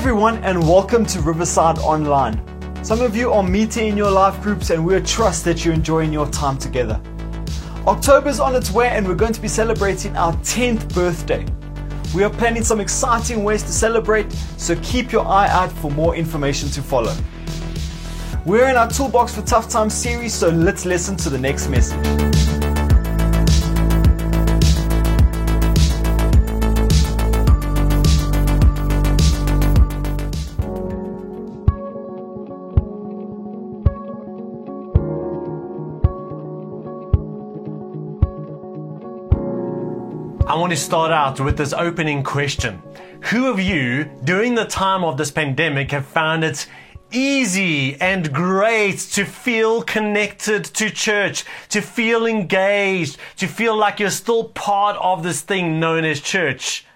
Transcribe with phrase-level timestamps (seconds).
[0.00, 2.40] everyone, and welcome to Riverside Online.
[2.82, 6.10] Some of you are meeting in your life groups, and we trust that you're enjoying
[6.10, 6.98] your time together.
[7.86, 11.44] October's on its way, and we're going to be celebrating our 10th birthday.
[12.14, 16.16] We are planning some exciting ways to celebrate, so keep your eye out for more
[16.16, 17.14] information to follow.
[18.46, 22.39] We're in our Toolbox for Tough Times series, so let's listen to the next message.
[40.70, 42.80] Want to start out with this opening question.
[43.22, 46.68] Who of you, during the time of this pandemic, have found it
[47.10, 54.10] easy and great to feel connected to church, to feel engaged, to feel like you're
[54.10, 56.86] still part of this thing known as church?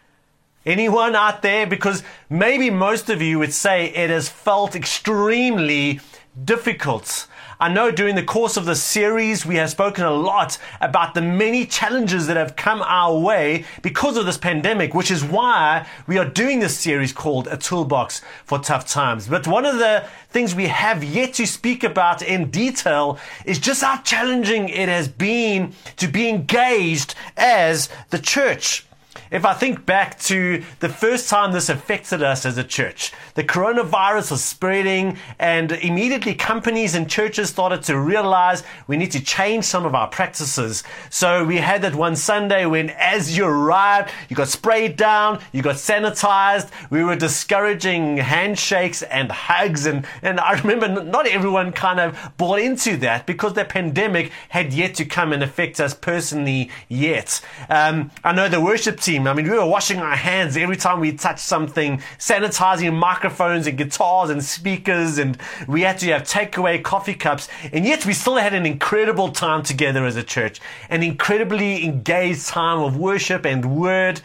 [0.65, 1.67] Anyone out there?
[1.67, 5.99] Because maybe most of you would say it has felt extremely
[6.45, 7.27] difficult.
[7.65, 11.23] I know during the course of the series, we have spoken a lot about the
[11.23, 16.19] many challenges that have come our way because of this pandemic, which is why we
[16.19, 19.29] are doing this series called A Toolbox for Tough Times.
[19.29, 23.83] But one of the things we have yet to speak about in detail is just
[23.83, 28.85] how challenging it has been to be engaged as the church.
[29.35, 33.43] If I think back to the first time this affected us as a church, the
[33.43, 39.65] coronavirus was spreading, and immediately companies and churches started to realize we need to change
[39.65, 40.85] some of our practices.
[41.11, 45.63] So we had that one Sunday when, as you arrived, you got sprayed down, you
[45.63, 46.71] got sanitized.
[46.91, 52.61] We were discouraging handshakes and hugs, and, and I remember not everyone kind of bought
[52.61, 57.41] into that because the pandemic had yet to come and affect us personally yet.
[57.69, 61.01] Um, I know the worship team I mean, we were washing our hands every time
[61.01, 66.83] we touched something, sanitizing microphones and guitars and speakers, and we had to have takeaway
[66.83, 67.49] coffee cups.
[67.73, 72.49] And yet we still had an incredible time together as a church, an incredibly engaged
[72.49, 74.21] time of worship and word.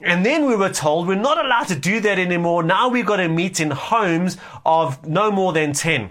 [0.00, 2.62] And then we were told we're not allowed to do that anymore.
[2.62, 6.10] Now we've got to meet in homes of no more than 10.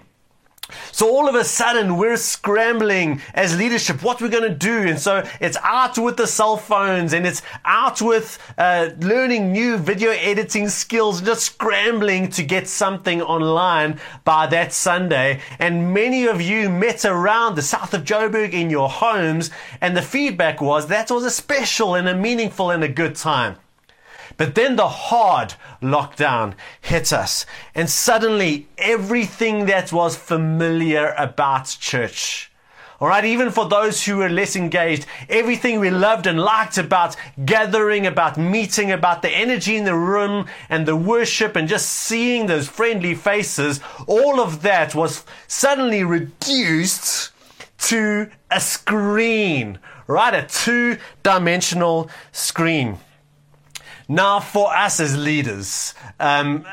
[0.92, 4.88] So all of a sudden we're scrambling as leadership what we're going to do.
[4.88, 9.76] And so it's out with the cell phones and it's out with uh, learning new
[9.76, 15.40] video editing skills, just scrambling to get something online by that Sunday.
[15.58, 19.50] And many of you met around the south of Joburg in your homes.
[19.80, 23.56] And the feedback was that was a special and a meaningful and a good time.
[24.40, 25.52] But then the hard
[25.82, 32.50] lockdown hit us, and suddenly everything that was familiar about church.
[33.00, 37.16] All right, even for those who were less engaged, everything we loved and liked about
[37.44, 42.46] gathering, about meeting, about the energy in the room and the worship and just seeing
[42.46, 47.30] those friendly faces, all of that was suddenly reduced
[47.76, 50.32] to a screen, right?
[50.32, 52.98] A two dimensional screen.
[54.10, 56.66] Now, for us as leaders, um,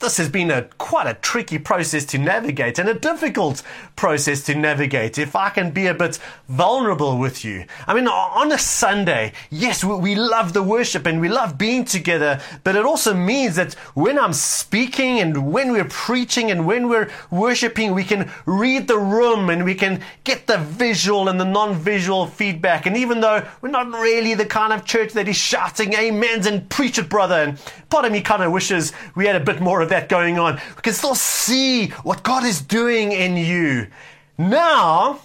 [0.00, 3.62] this has been a quite a tricky process to navigate and a difficult
[3.96, 5.18] process to navigate.
[5.18, 6.18] If I can be a bit
[6.48, 11.28] vulnerable with you, I mean, on a Sunday, yes, we love the worship and we
[11.28, 16.50] love being together, but it also means that when I'm speaking and when we're preaching
[16.50, 21.28] and when we're worshiping, we can read the room and we can get the visual
[21.28, 22.86] and the non-visual feedback.
[22.86, 26.66] And even though we're not really the kind of church that is shouting amens and
[26.70, 27.58] preach it, brother, and
[27.90, 30.54] part of me kind of wishes we had a bit more of that going on.
[30.76, 33.88] We can still see what God is doing in you.
[34.38, 35.20] Now,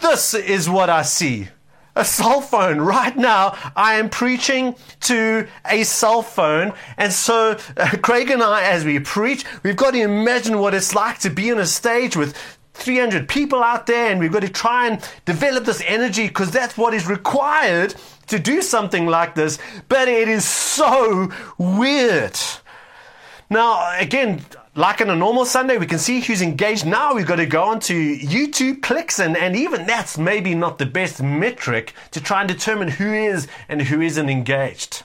[0.00, 1.48] this is what I see.
[1.94, 2.80] A cell phone.
[2.90, 6.72] Right now, I am preaching to a cell phone.
[6.96, 10.94] And so, uh, Craig and I, as we preach, we've got to imagine what it's
[10.94, 12.36] like to be on a stage with
[12.74, 16.78] 300 people out there, and we've got to try and develop this energy because that's
[16.78, 17.94] what is required
[18.28, 19.58] to do something like this.
[19.88, 22.38] But it is so weird.
[23.52, 24.44] Now, again,
[24.76, 26.86] like on a normal Sunday, we can see who's engaged.
[26.86, 30.86] Now we've got to go onto YouTube clicks, and, and even that's maybe not the
[30.86, 35.02] best metric to try and determine who is and who isn't engaged.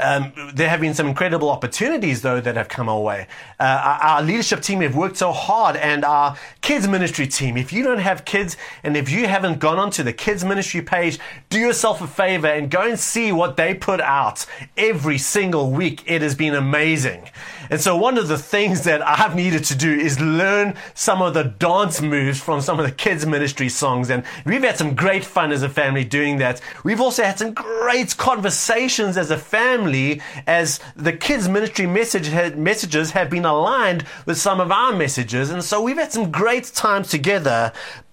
[0.00, 3.26] Um, there have been some incredible opportunities, though, that have come our way.
[3.58, 7.56] Uh, our, our, leadership team have worked so hard, and our kids ministry team.
[7.56, 11.18] If you don't have kids, and if you haven't gone onto the kids ministry page,
[11.48, 14.46] do yourself a favor and go and see what they put out
[14.76, 16.02] every single week.
[16.06, 17.28] It has been amazing.
[17.70, 21.34] And so one of the things that I've needed to do is learn some of
[21.34, 24.10] the dance moves from some of the kids ministry songs.
[24.10, 26.60] And we've had some great fun as a family doing that.
[26.84, 33.10] We've also had some great conversations as a family as the kids ministry message messages
[33.12, 35.50] have been aligned with some of our messages.
[35.50, 37.72] And so we've had some great times together.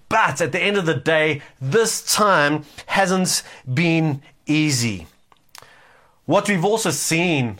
[0.09, 5.07] But at the end of the day, this time hasn't been easy.
[6.25, 7.59] What we've also seen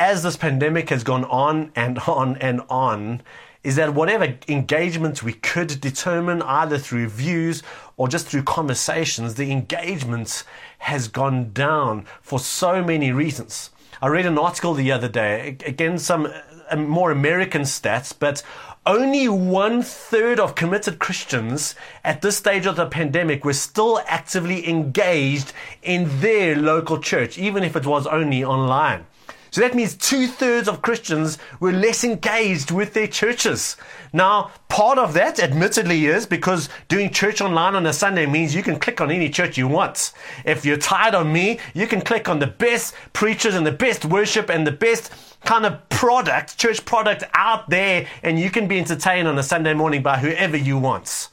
[0.00, 3.20] as this pandemic has gone on and on and on
[3.62, 7.62] is that whatever engagement we could determine either through views
[7.98, 10.42] or just through conversations, the engagement
[10.78, 13.68] has gone down for so many reasons.
[14.00, 16.32] I read an article the other day, again, some
[16.70, 18.42] uh, more American stats, but
[18.86, 24.66] only one third of committed Christians at this stage of the pandemic were still actively
[24.66, 25.52] engaged
[25.82, 29.04] in their local church, even if it was only online.
[29.50, 33.76] So that means two thirds of Christians were less engaged with their churches.
[34.12, 38.62] Now, part of that, admittedly, is because doing church online on a Sunday means you
[38.62, 40.12] can click on any church you want.
[40.44, 44.04] If you're tired of me, you can click on the best preachers and the best
[44.04, 45.12] worship and the best
[45.44, 49.74] kind of product, church product out there, and you can be entertained on a Sunday
[49.74, 51.28] morning by whoever you want.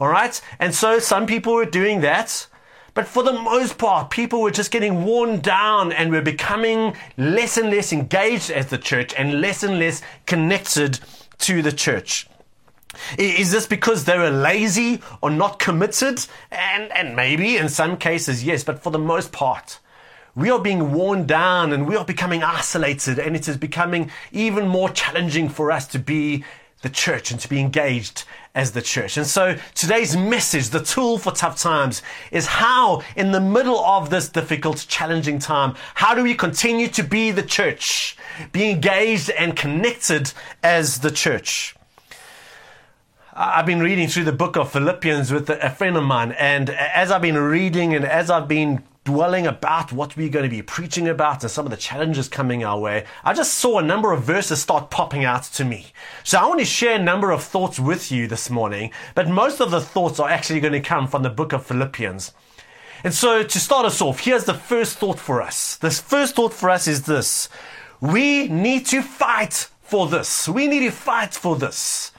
[0.00, 0.40] All right?
[0.58, 2.46] And so some people were doing that.
[2.94, 7.56] But for the most part, people were just getting worn down and were becoming less
[7.56, 11.00] and less engaged as the church and less and less connected
[11.38, 12.28] to the church.
[13.18, 16.24] Is this because they were lazy or not committed?
[16.52, 19.80] And, and maybe in some cases, yes, but for the most part,
[20.36, 24.68] we are being worn down and we are becoming isolated, and it is becoming even
[24.68, 26.44] more challenging for us to be
[26.84, 28.22] the church and to be engaged
[28.54, 29.16] as the church.
[29.16, 34.10] And so today's message, the tool for tough times, is how in the middle of
[34.10, 38.16] this difficult, challenging time, how do we continue to be the church,
[38.52, 40.32] be engaged and connected
[40.62, 41.74] as the church?
[43.32, 47.10] I've been reading through the book of Philippians with a friend of mine, and as
[47.10, 51.08] I've been reading and as I've been dwelling about what we're going to be preaching
[51.08, 54.24] about and some of the challenges coming our way, I just saw a number of
[54.24, 55.92] verses start popping out to me.
[56.24, 59.60] So I want to share a number of thoughts with you this morning, but most
[59.60, 62.32] of the thoughts are actually going to come from the book of Philippians.
[63.04, 65.76] And so to start us off, here's the first thought for us.
[65.76, 67.50] This first thought for us is this.
[68.00, 70.48] We need to fight for this.
[70.48, 72.12] We need to fight for this.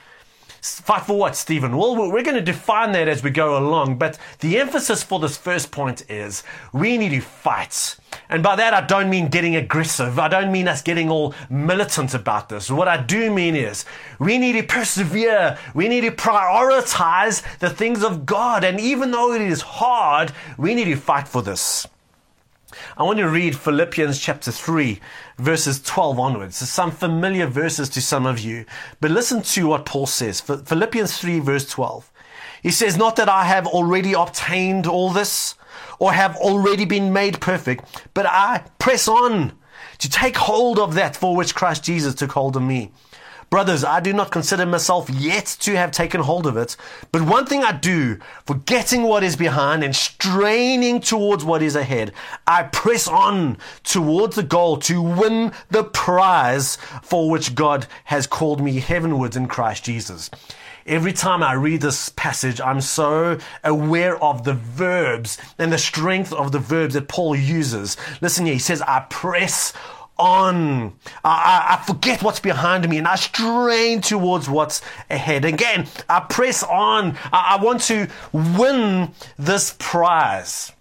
[0.66, 1.76] Fight for what, Stephen?
[1.76, 5.36] Well, we're going to define that as we go along, but the emphasis for this
[5.36, 6.42] first point is
[6.72, 7.96] we need to fight.
[8.28, 10.18] And by that, I don't mean getting aggressive.
[10.18, 12.70] I don't mean us getting all militant about this.
[12.70, 13.84] What I do mean is
[14.18, 15.56] we need to persevere.
[15.74, 18.64] We need to prioritize the things of God.
[18.64, 21.86] And even though it is hard, we need to fight for this.
[22.96, 25.00] I want to read Philippians chapter 3,
[25.38, 26.60] verses 12 onwards.
[26.60, 28.64] There's some familiar verses to some of you,
[29.00, 30.40] but listen to what Paul says.
[30.40, 32.12] Philippians 3, verse 12.
[32.62, 35.54] He says, Not that I have already obtained all this
[35.98, 39.52] or have already been made perfect, but I press on
[39.98, 42.92] to take hold of that for which Christ Jesus took hold of me.
[43.48, 46.76] Brothers, I do not consider myself yet to have taken hold of it,
[47.12, 52.12] but one thing I do, forgetting what is behind and straining towards what is ahead,
[52.46, 58.60] I press on towards the goal to win the prize for which God has called
[58.60, 60.28] me heavenwards in Christ Jesus.
[60.84, 66.32] Every time I read this passage, I'm so aware of the verbs and the strength
[66.32, 67.96] of the verbs that Paul uses.
[68.20, 69.72] Listen here, he says, I press
[70.18, 70.94] on.
[71.24, 74.80] I, I, forget what's behind me and I strain towards what's
[75.10, 75.44] ahead.
[75.44, 77.16] Again, I press on.
[77.32, 80.72] I, I want to win this prize.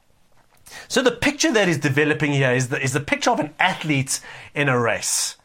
[0.87, 4.19] So the picture that is developing here is the, is the picture of an athlete
[4.53, 5.37] in a race.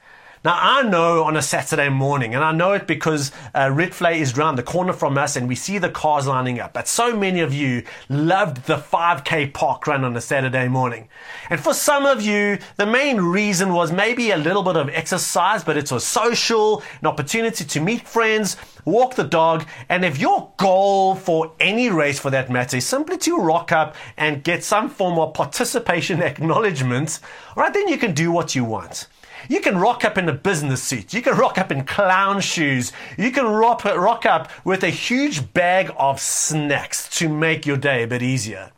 [0.42, 4.38] Now, I know on a Saturday morning, and I know it because uh, Rietvlei is
[4.38, 6.72] round the corner from us and we see the cars lining up.
[6.72, 11.10] But so many of you loved the 5K park run on a Saturday morning.
[11.50, 15.62] And for some of you, the main reason was maybe a little bit of exercise,
[15.62, 18.56] but it's a social, an opportunity to meet friends,
[18.86, 19.66] walk the dog.
[19.90, 23.94] And if your goal for any race for that matter is simply to rock up
[24.16, 27.20] and get some form of participation acknowledgement,
[27.56, 29.06] right, then you can do what you want.
[29.48, 31.14] You can rock up in a business suit.
[31.14, 32.92] You can rock up in clown shoes.
[33.16, 38.02] You can rock, rock up with a huge bag of snacks to make your day
[38.02, 38.70] a bit easier.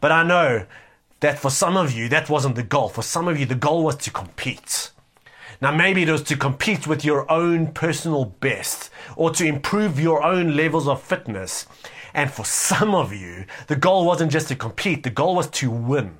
[0.00, 0.66] But I know
[1.20, 2.88] that for some of you, that wasn't the goal.
[2.88, 4.90] For some of you, the goal was to compete.
[5.60, 10.22] Now, maybe it was to compete with your own personal best or to improve your
[10.22, 11.66] own levels of fitness.
[12.12, 15.70] And for some of you, the goal wasn't just to compete, the goal was to
[15.70, 16.18] win.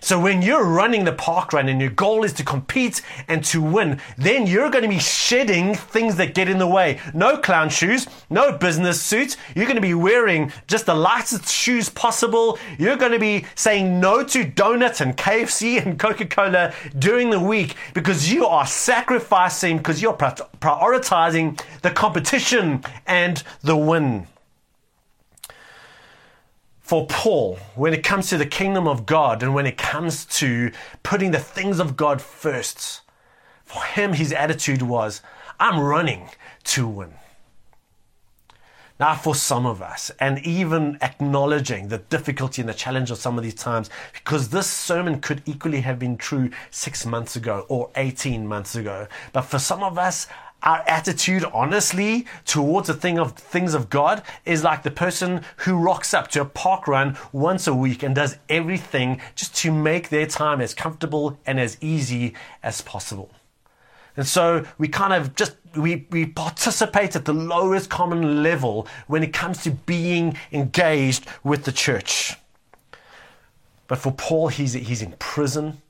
[0.00, 3.62] So when you're running the park run and your goal is to compete and to
[3.62, 7.00] win, then you're going to be shedding things that get in the way.
[7.12, 9.36] No clown shoes, no business suits.
[9.54, 12.58] You're going to be wearing just the lightest shoes possible.
[12.78, 17.76] You're going to be saying no to donuts and KFC and Coca-Cola during the week
[17.94, 24.26] because you are sacrificing because you're prioritizing the competition and the win
[26.84, 30.70] for Paul, when it comes to the kingdom of God and when it comes to
[31.02, 33.00] putting the things of God first,
[33.64, 35.22] for him, his attitude was,
[35.58, 36.28] I'm running
[36.64, 37.14] to win.
[39.00, 43.38] Now, for some of us, and even acknowledging the difficulty and the challenge of some
[43.38, 47.90] of these times, because this sermon could equally have been true six months ago or
[47.96, 49.08] 18 months ago.
[49.32, 50.28] But for some of us,
[50.64, 55.76] our attitude, honestly, towards the thing of things of God is like the person who
[55.76, 60.08] rocks up to a park run once a week and does everything just to make
[60.08, 63.30] their time as comfortable and as easy as possible.
[64.16, 69.22] And so we kind of just we, we participate at the lowest common level when
[69.22, 72.34] it comes to being engaged with the church.
[73.86, 75.82] But for Paul, he's, he's in prison.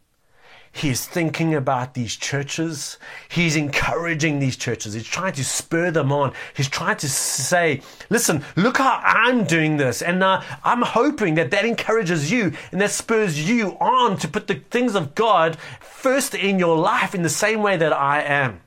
[0.76, 2.98] He's thinking about these churches.
[3.28, 4.92] He's encouraging these churches.
[4.92, 6.32] He's trying to spur them on.
[6.56, 10.02] He's trying to say, listen, look how I'm doing this.
[10.02, 14.48] And uh, I'm hoping that that encourages you and that spurs you on to put
[14.48, 18.60] the things of God first in your life in the same way that I am.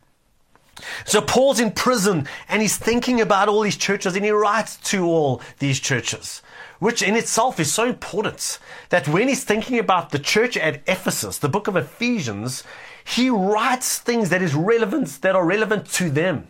[1.04, 5.06] So Paul's in prison and he's thinking about all these churches and he writes to
[5.06, 6.42] all these churches
[6.80, 11.38] which in itself is so important that when he's thinking about the church at Ephesus,
[11.38, 12.64] the book of Ephesians,
[13.04, 16.48] he writes things that is relevant, that are relevant to them.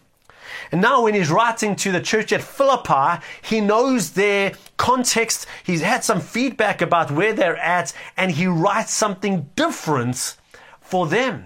[0.72, 5.46] And now when he's writing to the church at Philippi, he knows their context.
[5.63, 10.36] He's had some feedback about where they're at and he writes something different
[10.81, 11.46] for them.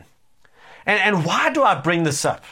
[0.86, 2.44] And, and why do I bring this up?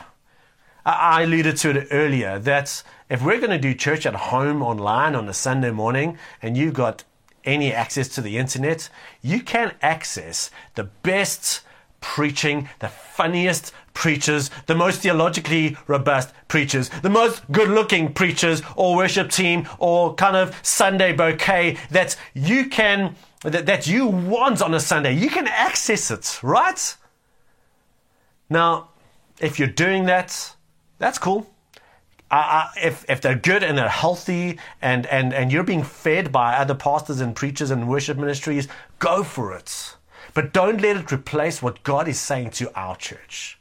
[0.86, 5.16] I alluded to it earlier that if we're going to do church at home online
[5.16, 7.04] on a Sunday morning and you've got
[7.44, 8.90] any access to the internet,
[9.22, 11.62] you can access the best
[12.02, 18.96] preaching, the funniest preachers, the most theologically robust preachers, the most good looking preachers or
[18.96, 24.74] worship team or kind of Sunday bouquet that you can, that, that you want on
[24.74, 25.14] a Sunday.
[25.14, 26.96] You can access it, right?
[28.50, 28.90] Now,
[29.40, 30.56] if you're doing that,
[31.00, 31.50] that's cool.
[32.32, 36.76] If, if they're good and they're healthy and, and, and you're being fed by other
[36.76, 38.68] pastors and preachers and worship ministries,
[39.00, 39.96] go for it.
[40.34, 43.58] But don't let it replace what God is saying to our church.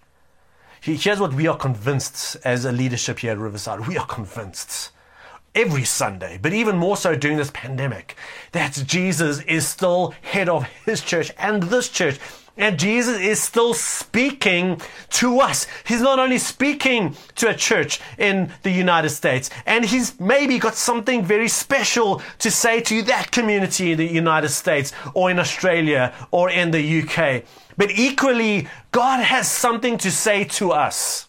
[0.80, 3.87] Here's what we are convinced as a leadership here at Riverside.
[3.88, 4.90] We are convinced
[5.54, 8.16] every Sunday, but even more so during this pandemic,
[8.52, 12.18] that Jesus is still head of his church and this church
[12.58, 15.66] and Jesus is still speaking to us.
[15.86, 20.74] He's not only speaking to a church in the United States, and he's maybe got
[20.74, 26.12] something very special to say to that community in the United States or in Australia
[26.32, 27.44] or in the UK.
[27.76, 31.28] But equally, God has something to say to us.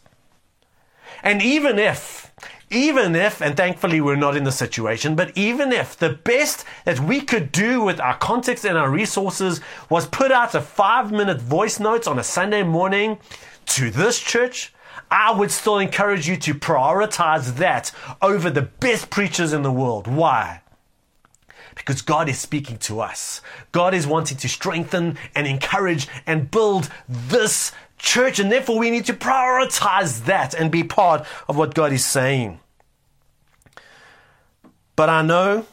[1.22, 2.29] And even if
[2.72, 7.00] even if, and thankfully we're not in the situation, but even if the best that
[7.00, 9.60] we could do with our context and our resources
[9.90, 13.18] was put out a five minute voice notes on a Sunday morning
[13.66, 14.74] to this church,
[15.10, 20.08] I would still encourage you to prioritize that over the best preachers in the world.
[20.08, 20.62] Why?
[21.74, 23.42] Because God is speaking to us.
[23.72, 29.06] God is wanting to strengthen and encourage and build this church, and therefore we need
[29.06, 32.60] to prioritize that and be part of what God is saying.
[34.96, 35.66] But I know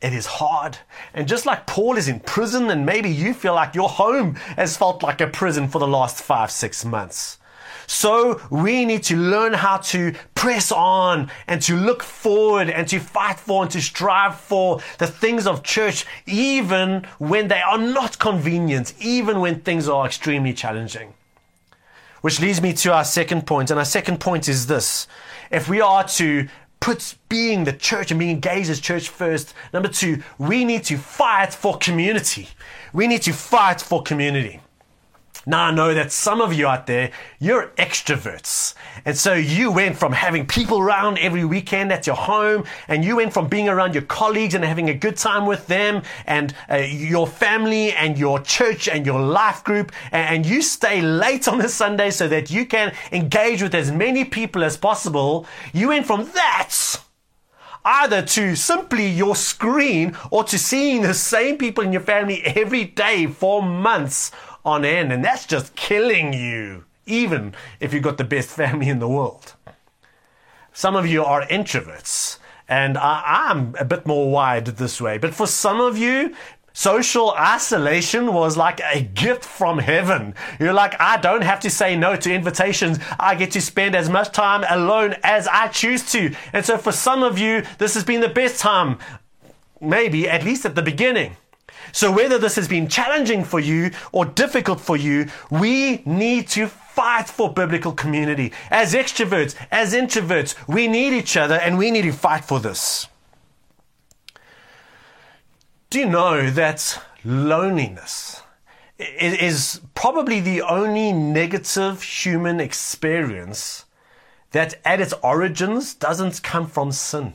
[0.00, 0.78] it is hard.
[1.12, 4.76] And just like Paul is in prison, and maybe you feel like your home has
[4.76, 7.38] felt like a prison for the last five, six months.
[7.86, 12.98] So we need to learn how to press on and to look forward and to
[12.98, 18.18] fight for and to strive for the things of church, even when they are not
[18.18, 21.14] convenient, even when things are extremely challenging.
[22.26, 25.06] Which leads me to our second point, and our second point is this.
[25.52, 26.48] If we are to
[26.80, 30.98] put being the church and being engaged as church first, number two, we need to
[30.98, 32.48] fight for community.
[32.92, 34.60] We need to fight for community.
[35.48, 38.74] Now I know that some of you out there, you're extroverts.
[39.04, 43.14] And so you went from having people around every weekend at your home, and you
[43.14, 46.78] went from being around your colleagues and having a good time with them, and uh,
[46.78, 51.60] your family, and your church, and your life group, and, and you stay late on
[51.60, 55.46] a Sunday so that you can engage with as many people as possible.
[55.72, 56.98] You went from that
[57.86, 62.84] either to simply your screen or to seeing the same people in your family every
[62.84, 64.32] day for months
[64.66, 65.12] on end.
[65.12, 69.54] And that's just killing you, even if you've got the best family in the world.
[70.72, 72.38] Some of you are introverts.
[72.68, 75.18] And I, am a bit more wired this way.
[75.18, 76.34] But for some of you,
[76.76, 80.34] Social isolation was like a gift from heaven.
[80.60, 82.98] You're like, I don't have to say no to invitations.
[83.18, 86.34] I get to spend as much time alone as I choose to.
[86.52, 88.98] And so for some of you, this has been the best time,
[89.80, 91.38] maybe at least at the beginning.
[91.96, 96.66] So whether this has been challenging for you or difficult for you, we need to
[96.66, 98.52] fight for biblical community.
[98.70, 103.08] As extroverts, as introverts, we need each other and we need to fight for this.
[105.88, 108.42] Do you know that loneliness
[108.98, 113.86] is probably the only negative human experience
[114.50, 117.32] that at its origins doesn't come from sin?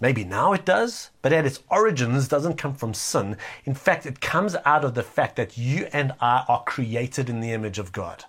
[0.00, 3.36] Maybe now it does, but at its origins doesn't come from sin.
[3.64, 7.40] In fact, it comes out of the fact that you and I are created in
[7.40, 8.24] the image of God.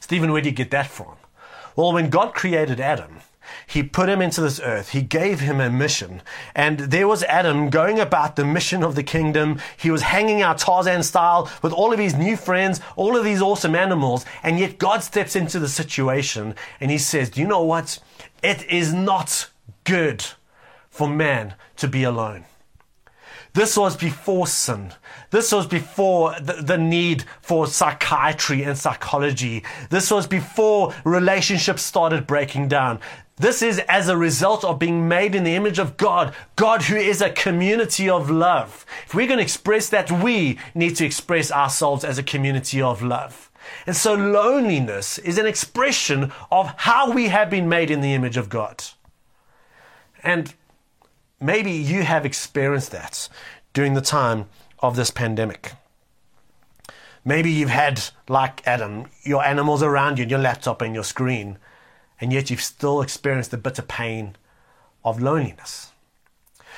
[0.00, 1.16] Stephen, where do you get that from?
[1.76, 3.20] Well, when God created Adam,
[3.66, 4.90] he put him into this earth.
[4.90, 6.22] He gave him a mission.
[6.54, 9.60] And there was Adam going about the mission of the kingdom.
[9.76, 13.42] He was hanging out Tarzan style with all of his new friends, all of these
[13.42, 14.24] awesome animals.
[14.42, 17.98] And yet God steps into the situation and he says, Do you know what?
[18.42, 19.50] It is not
[19.84, 20.24] good
[20.92, 22.44] for man to be alone.
[23.54, 24.92] This was before sin.
[25.30, 29.62] This was before the, the, need for psychiatry and psychology.
[29.90, 33.00] This was before relationships started breaking down.
[33.36, 36.96] This is as a result of being made in the image of God, God who
[36.96, 38.86] is a community of love.
[39.06, 43.02] If we're going to express that, we need to express ourselves as a community of
[43.02, 43.50] love.
[43.86, 48.36] And so loneliness is an expression of how we have been made in the image
[48.36, 48.84] of God.
[50.22, 50.54] And
[51.42, 53.28] maybe you have experienced that
[53.74, 54.46] during the time
[54.78, 55.72] of this pandemic.
[57.24, 61.58] Maybe you've had, like Adam, your animals around you, and your laptop and your screen
[62.22, 64.36] and yet you've still experienced the bitter pain
[65.04, 65.90] of loneliness.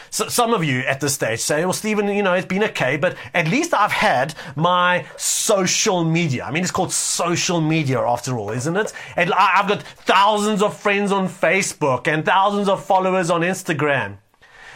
[0.09, 2.97] So some of you at this stage say, well, Stephen, you know, it's been okay,
[2.97, 6.45] but at least I've had my social media.
[6.45, 8.93] I mean, it's called social media after all, isn't it?
[9.17, 14.17] And I've got thousands of friends on Facebook and thousands of followers on Instagram.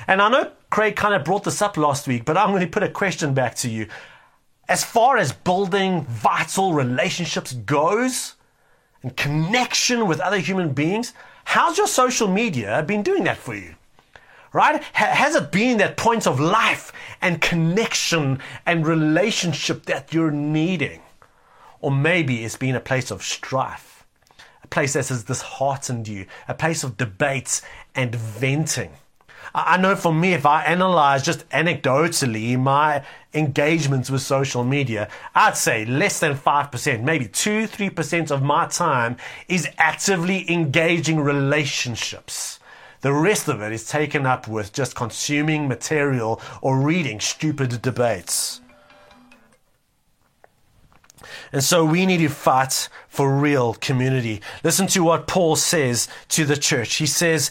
[0.08, 2.66] And I know Craig kind of brought this up last week, but I'm going to
[2.66, 3.86] put a question back to you.
[4.68, 8.34] As far as building vital relationships goes,
[9.02, 11.12] and connection with other human beings,
[11.44, 13.74] how's your social media been doing that for you?
[14.52, 14.82] Right?
[14.94, 16.90] Has it been that point of life
[17.20, 21.02] and connection and relationship that you're needing?
[21.80, 24.06] Or maybe it's been a place of strife,
[24.64, 27.62] a place that has disheartened you, a place of debates
[27.94, 28.90] and venting.
[29.54, 35.56] I know for me, if I analyze just anecdotally my engagements with social media, I'd
[35.56, 39.16] say less than 5%, maybe 2 3% of my time
[39.48, 42.60] is actively engaging relationships.
[43.00, 48.60] The rest of it is taken up with just consuming material or reading stupid debates.
[51.52, 54.42] And so we need to fight for real community.
[54.64, 56.96] Listen to what Paul says to the church.
[56.96, 57.50] He says,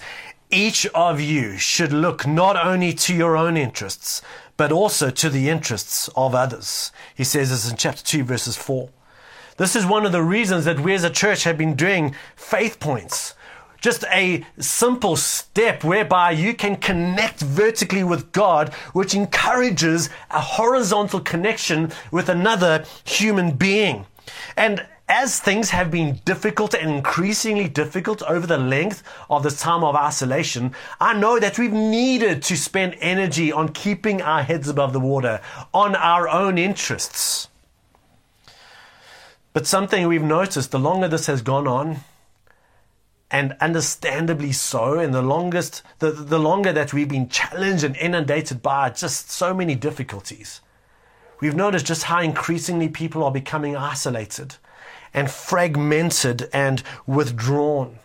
[0.50, 4.22] each of you should look not only to your own interests,
[4.56, 6.92] but also to the interests of others.
[7.16, 8.90] He says this in chapter 2, verses 4.
[9.58, 12.80] This is one of the reasons that we as a church have been doing faith
[12.80, 13.34] points.
[13.82, 21.20] Just a simple step whereby you can connect vertically with God, which encourages a horizontal
[21.20, 24.06] connection with another human being.
[24.58, 29.84] And as things have been difficult and increasingly difficult over the length of this time
[29.84, 34.92] of isolation, I know that we've needed to spend energy on keeping our heads above
[34.94, 35.40] the water,
[35.74, 37.48] on our own interests.
[39.54, 42.00] But something we've noticed the longer this has gone on,
[43.30, 48.62] and understandably so, and the longest the, the longer that we've been challenged and inundated
[48.62, 50.62] by just so many difficulties,
[51.40, 54.56] we've noticed just how increasingly people are becoming isolated
[55.14, 58.00] and fragmented and withdrawn.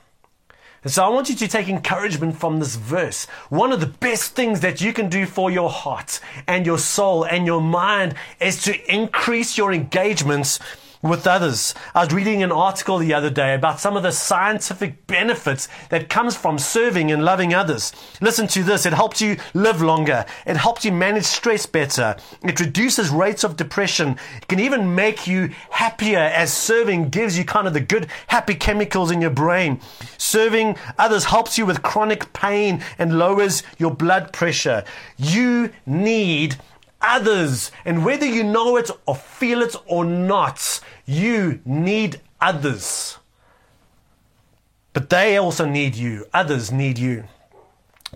[0.85, 3.27] And so I want you to take encouragement from this verse.
[3.51, 6.19] One of the best things that you can do for your heart
[6.49, 10.59] and your soul and your mind is to increase your engagements
[11.03, 11.75] with others.
[11.95, 16.09] I was reading an article the other day about some of the scientific benefits that
[16.09, 17.93] comes from serving and loving others.
[18.21, 18.87] Listen to this.
[18.87, 20.25] It helps you live longer.
[20.47, 22.17] It helps you manage stress better.
[22.45, 24.17] It reduces rates of depression.
[24.37, 28.55] It can even make you happier as serving gives you kind of the good happy
[28.55, 29.81] chemicals in your brain.
[30.19, 34.85] Serving others helps you with chronic pain and lowers your blood pressure.
[35.17, 36.57] You need
[37.03, 37.71] others.
[37.85, 43.19] And whether you know it or feel it or not, you need others.
[44.93, 46.27] But they also need you.
[46.33, 47.25] Others need you.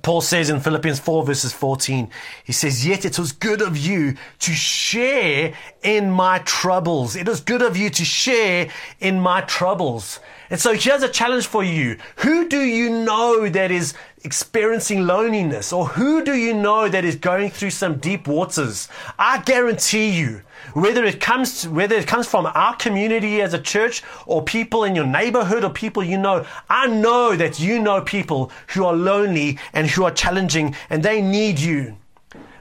[0.02, 2.10] Paul says in Philippians 4 verses 14,
[2.44, 7.16] he says, Yet it was good of you to share in my troubles.
[7.16, 8.68] It was good of you to share
[9.00, 10.20] in my troubles.
[10.50, 11.98] And so here's a challenge for you.
[12.16, 17.16] Who do you know that is experiencing loneliness or who do you know that is
[17.16, 18.88] going through some deep waters?
[19.18, 20.42] I guarantee you,
[20.76, 24.94] whether it comes whether it comes from our community as a church or people in
[24.94, 29.58] your neighborhood or people you know, I know that you know people who are lonely
[29.72, 31.96] and who are challenging and they need you.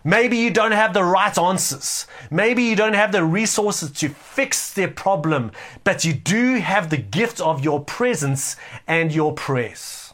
[0.06, 2.08] Maybe you don't have the right answers.
[2.32, 5.52] Maybe you don't have the resources to fix their problem,
[5.84, 8.56] but you do have the gift of your presence
[8.88, 10.14] and your prayers.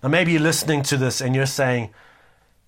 [0.00, 1.90] Now, maybe you're listening to this and you're saying,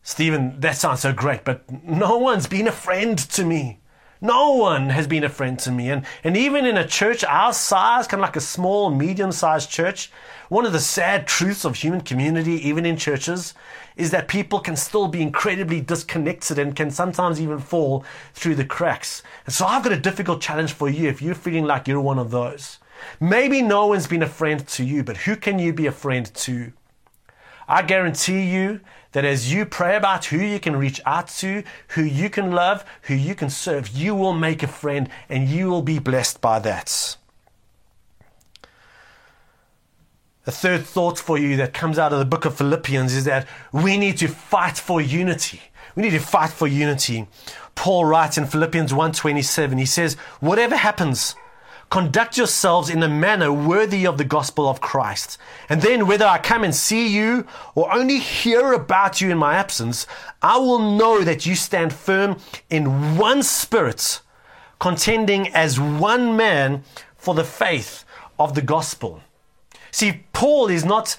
[0.09, 3.79] Stephen, that sounds so great, but no one's been a friend to me.
[4.23, 5.91] No one has been a friend to me.
[5.91, 9.69] And, and even in a church our size, kind of like a small, medium sized
[9.69, 10.11] church,
[10.49, 13.53] one of the sad truths of human community, even in churches,
[13.97, 18.65] is that people can still be incredibly disconnected and can sometimes even fall through the
[18.65, 19.23] cracks.
[19.45, 22.19] And so I've got a difficult challenge for you if you're feeling like you're one
[22.19, 22.79] of those.
[23.21, 26.25] Maybe no one's been a friend to you, but who can you be a friend
[26.35, 26.73] to?
[27.69, 28.81] I guarantee you
[29.13, 32.85] that as you pray about who you can reach out to, who you can love,
[33.03, 36.59] who you can serve, you will make a friend and you will be blessed by
[36.59, 37.17] that.
[40.45, 43.47] The third thought for you that comes out of the book of Philippians is that
[43.73, 45.61] we need to fight for unity.
[45.95, 47.27] We need to fight for unity.
[47.75, 51.35] Paul writes in Philippians 1:27, he says, "Whatever happens,
[51.91, 55.39] Conduct yourselves in a manner worthy of the gospel of Christ.
[55.71, 59.55] And then, whether I come and see you or only hear about you in my
[59.55, 60.07] absence,
[60.43, 62.37] I will know that you stand firm
[62.69, 64.21] in one spirit,
[64.79, 66.83] contending as one man
[67.17, 68.05] for the faith
[68.39, 69.23] of the gospel.
[69.91, 71.17] See, Paul is not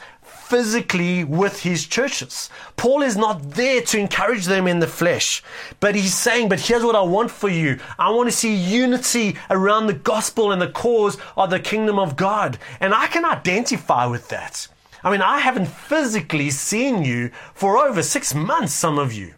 [0.50, 2.50] physically with his churches.
[2.76, 5.44] Paul is not there to encourage them in the flesh,
[5.80, 7.80] but he's saying, But here's what I want for you.
[8.00, 12.16] I want to see unity around the gospel and the cause of the kingdom of
[12.16, 12.58] God.
[12.80, 14.68] And I can identify with that.
[15.04, 19.36] I mean, I haven't physically seen you for over six months, some of you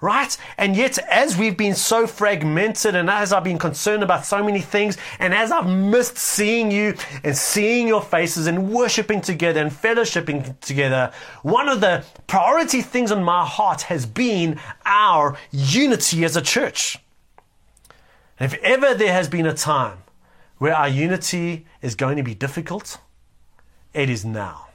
[0.00, 0.36] right?
[0.56, 4.60] And yet, as we've been so fragmented and as I've been concerned about so many
[4.60, 9.70] things, and as I've missed seeing you and seeing your faces and worshiping together and
[9.70, 16.36] fellowshipping together, one of the priority things on my heart has been our unity as
[16.36, 16.98] a church.
[18.38, 19.98] And if ever there has been a time
[20.56, 22.98] where our unity is going to be difficult,
[23.92, 24.69] it is now.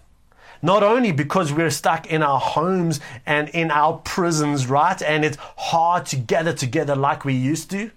[0.61, 5.01] Not only because we're stuck in our homes and in our prisons, right?
[5.01, 7.91] And it's hard to gather together like we used to.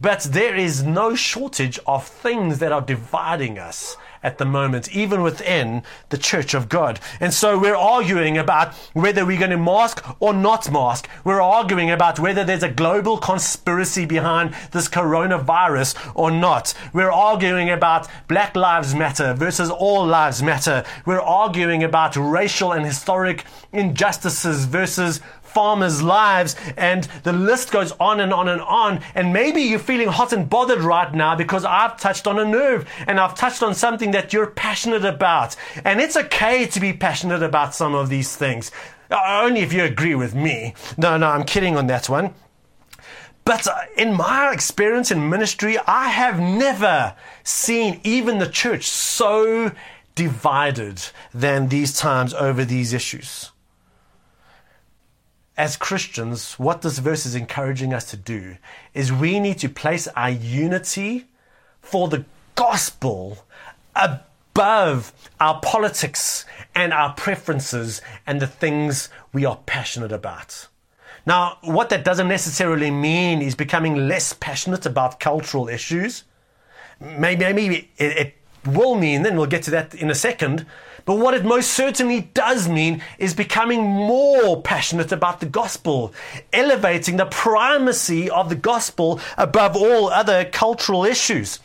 [0.00, 5.22] But there is no shortage of things that are dividing us at the moment, even
[5.22, 6.98] within the church of God.
[7.20, 11.08] And so we're arguing about whether we're going to mask or not mask.
[11.22, 16.74] We're arguing about whether there's a global conspiracy behind this coronavirus or not.
[16.92, 20.84] We're arguing about Black Lives Matter versus All Lives Matter.
[21.04, 25.20] We're arguing about racial and historic injustices versus
[25.54, 29.00] farmers' lives, and the list goes on and on and on.
[29.14, 32.86] And maybe you're feeling hot and bothered right now because I've touched on a nerve
[33.06, 35.56] and I've touched on something that you're passionate about.
[35.84, 38.70] And it's okay to be passionate about some of these things.
[39.10, 40.74] Uh, only if you agree with me.
[40.98, 42.34] No, no, I'm kidding on that one.
[43.44, 47.14] But uh, in my experience in ministry, I have never
[47.44, 49.72] seen even the church so
[50.14, 53.50] divided than these times over these issues
[55.56, 58.56] as Christians, what this verse is encouraging us to do
[58.92, 61.26] is we need to place our unity
[61.80, 63.44] for the gospel
[63.94, 70.66] above our politics and our preferences and the things we are passionate about.
[71.26, 76.24] Now, what that doesn't necessarily mean is becoming less passionate about cultural issues.
[77.00, 78.34] Maybe, maybe it, it
[78.66, 80.66] will mean, then we'll get to that in a second,
[81.04, 86.14] But what it most certainly does mean is becoming more passionate about the gospel,
[86.52, 91.58] elevating the primacy of the gospel above all other cultural issues.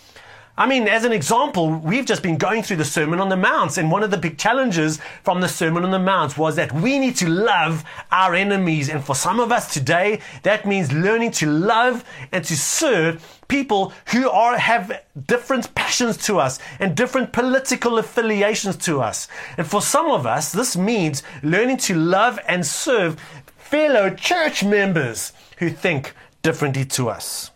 [0.59, 3.77] I mean, as an example, we've just been going through the Sermon on the Mount,
[3.77, 6.99] and one of the big challenges from the Sermon on the Mount was that we
[6.99, 8.89] need to love our enemies.
[8.89, 13.93] And for some of us today, that means learning to love and to serve people
[14.07, 19.29] who are, have different passions to us and different political affiliations to us.
[19.57, 23.17] And for some of us, this means learning to love and serve
[23.55, 27.51] fellow church members who think differently to us.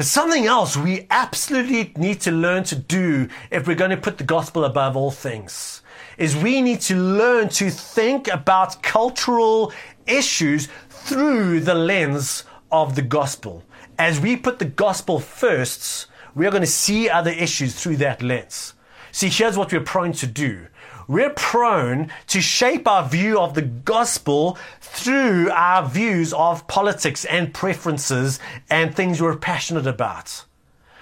[0.00, 4.16] But something else we absolutely need to learn to do if we're going to put
[4.16, 5.82] the gospel above all things
[6.16, 9.74] is we need to learn to think about cultural
[10.06, 13.62] issues through the lens of the gospel.
[13.98, 18.22] As we put the gospel first, we are going to see other issues through that
[18.22, 18.72] lens.
[19.12, 20.68] See, here's what we're prone to do
[21.10, 27.52] we're prone to shape our view of the gospel through our views of politics and
[27.52, 28.38] preferences
[28.70, 30.44] and things we're passionate about.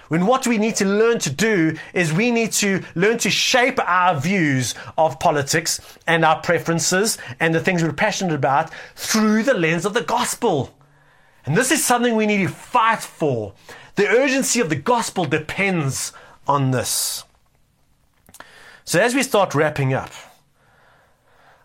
[0.07, 3.77] When what we need to learn to do is we need to learn to shape
[3.87, 9.53] our views of politics and our preferences and the things we're passionate about through the
[9.53, 10.75] lens of the gospel.
[11.45, 13.53] And this is something we need to fight for.
[13.93, 16.13] The urgency of the gospel depends
[16.47, 17.25] on this.
[18.89, 20.09] So as we start wrapping up,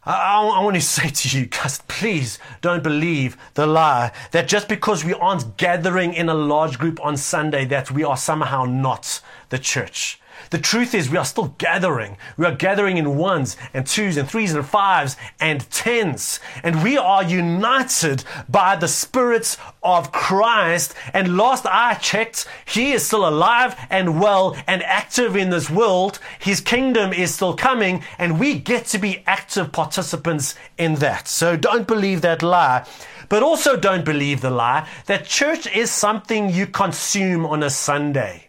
[0.04, 4.68] I, I, want to say to you guys, please don't believe the lie that just
[4.68, 9.22] because we aren't gathering in a large group on Sunday, that we are somehow not
[9.48, 10.20] the church.
[10.54, 12.16] The truth is, we are still gathering.
[12.36, 16.38] We are gathering in ones and twos and threes and fives and tens.
[16.62, 20.94] And we are united by the Spirit of Christ.
[21.12, 26.20] And last I checked, He is still alive and well and active in this world.
[26.38, 31.26] His kingdom is still coming, and we get to be active participants in that.
[31.26, 32.86] So don't believe that lie.
[33.28, 38.43] But also don't believe the lie that church is something you consume on a Sunday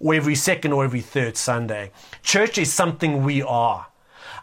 [0.00, 1.90] or every second or every third Sunday.
[2.22, 3.86] Church is something we are.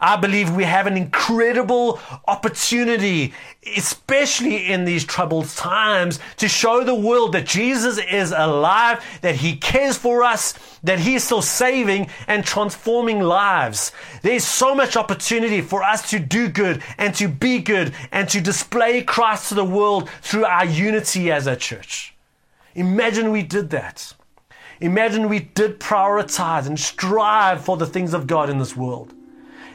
[0.04, 3.34] I believe we have an incredible opportunity,
[3.78, 9.56] especially in these troubled times, to show the world that Jesus is alive, that He
[9.56, 13.94] cares for us, that He is still saving and transforming lives.
[14.24, 18.42] There's so much opportunity for us to do good and to be good and to
[18.42, 22.14] display Christ to the world through our unity as a church.
[22.76, 24.14] Imagine we did that.
[24.80, 29.14] Imagine we did prioritize and strive for the things of God in this world.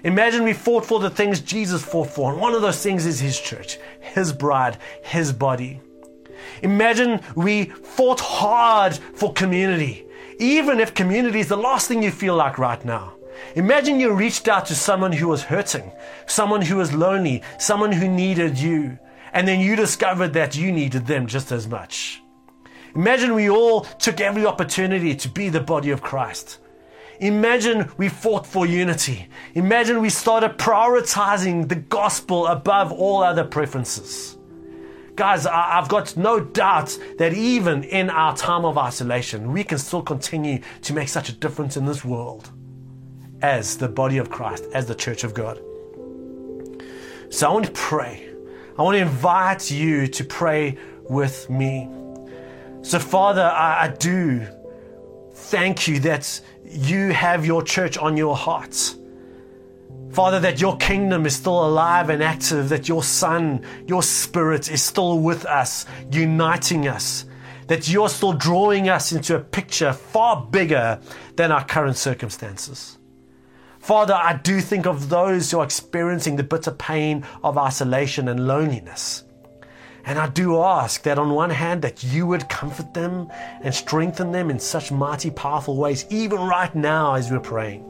[0.05, 3.21] Imagine we fought for the things Jesus fought for, and one of those things is
[3.21, 5.81] His church, His bride, His body.
[6.63, 10.07] Imagine we fought hard for community,
[10.39, 13.15] even if community is the last thing you feel like right now.
[13.55, 15.93] Imagine you reached out to someone who was hurting,
[16.27, 18.99] someone who was lonely, someone who needed you,
[19.33, 22.23] and then you discovered that you needed them just as much.
[22.99, 26.59] Imagine we all took every opportunity to be the body of Christ.
[27.21, 29.29] Imagine we fought for unity.
[29.55, 34.37] Imagine we started prioritizing the gospel above all other preferences.
[35.15, 40.03] Guys, I've got no doubt that even in our time of isolation, we can still
[40.03, 42.51] continue to make such a difference in this world
[43.43, 45.61] as the body of Christ, as the church of God.
[47.31, 48.29] So I want to pray.
[48.77, 50.77] I want to invite you to pray
[51.09, 51.89] with me.
[52.83, 54.47] So, Father, I, I do
[55.33, 58.95] thank you that you have your church on your heart.
[60.11, 64.83] Father, that your kingdom is still alive and active, that your Son, your Spirit is
[64.83, 67.27] still with us, uniting us,
[67.67, 71.01] that you're still drawing us into a picture far bigger
[71.37, 72.99] than our current circumstances.
[73.79, 78.47] Father, I do think of those who are experiencing the bitter pain of isolation and
[78.47, 79.25] loneliness.
[80.09, 84.33] And I do ask that on one hand that you would comfort them and strengthen
[84.33, 87.85] them in such mighty, powerful ways, even right now as we're praying.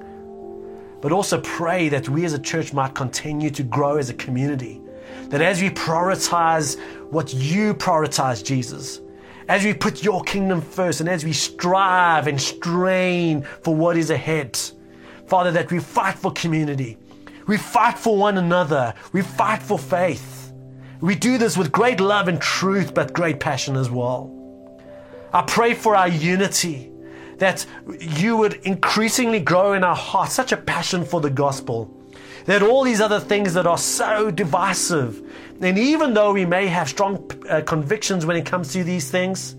[1.00, 4.81] But also pray that we as a church might continue to grow as a community.
[5.28, 6.76] That as we prioritize
[7.12, 9.00] what you prioritize, Jesus,
[9.48, 14.11] as we put your kingdom first and as we strive and strain for what is
[14.11, 14.59] ahead,
[15.28, 16.98] Father, that we fight for community.
[17.46, 18.92] We fight for one another.
[19.12, 20.38] We fight for faith.
[21.00, 24.34] We do this with great love and truth, but great passion as well.
[25.32, 26.90] I pray for our unity,
[27.37, 27.64] that
[28.00, 31.94] you would increasingly grow in our hearts such a passion for the gospel,
[32.46, 35.22] that all these other things that are so divisive,
[35.61, 39.54] and even though we may have strong uh, convictions when it comes to these things,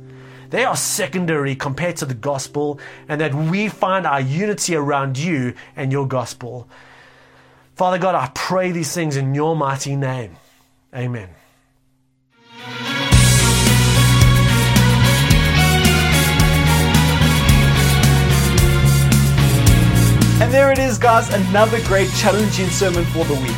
[0.50, 5.54] they are secondary compared to the gospel, and that we find our unity around you
[5.76, 6.68] and your gospel.
[7.76, 10.36] Father God, I pray these things in your mighty name.
[10.96, 11.30] Amen.
[20.42, 23.52] And there it is, guys, another great challenging sermon for the week.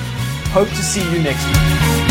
[0.51, 2.10] Hope to see you next week.